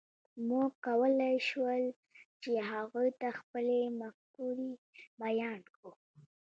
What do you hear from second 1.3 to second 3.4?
شول، چې هغوی ته